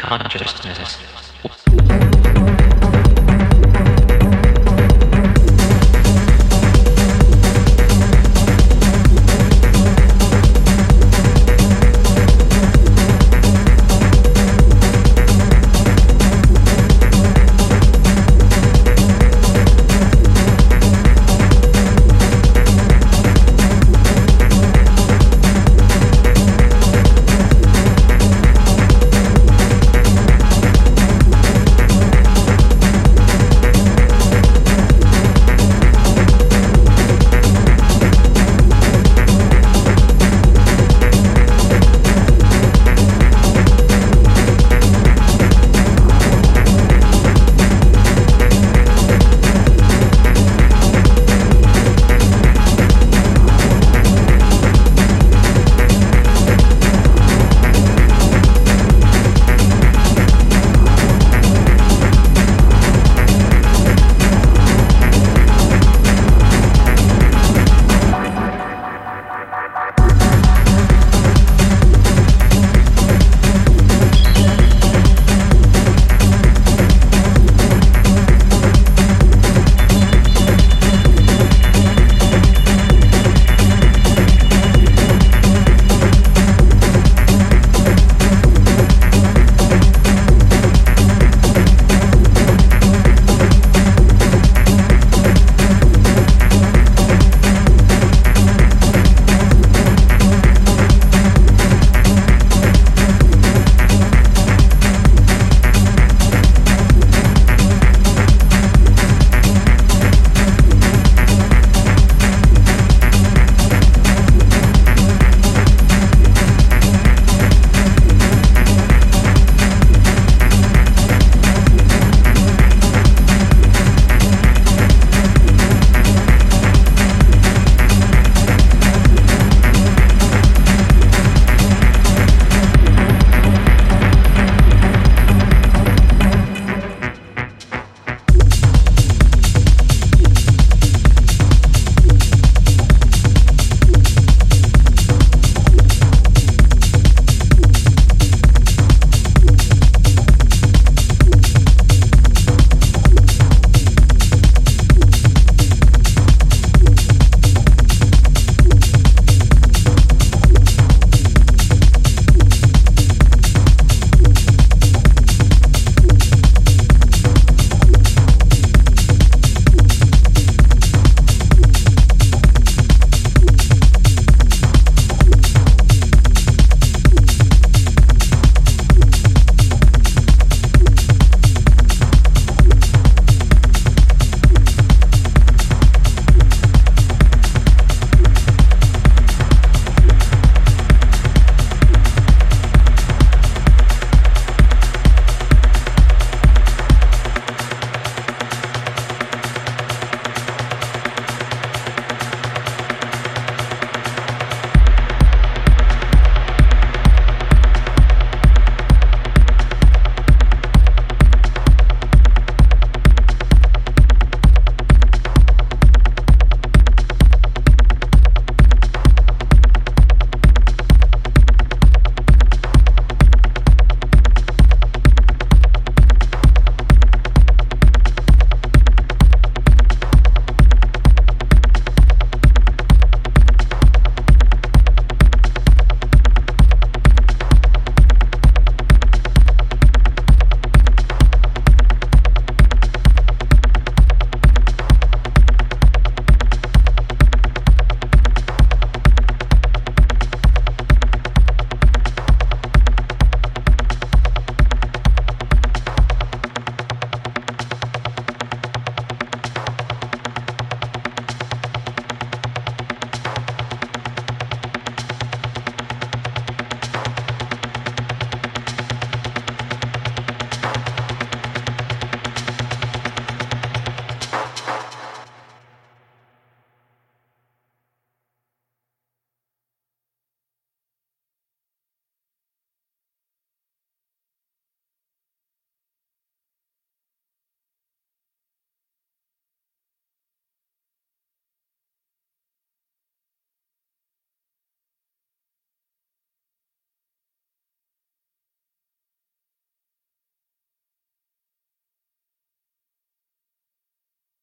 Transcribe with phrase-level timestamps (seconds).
[0.00, 0.96] consciousness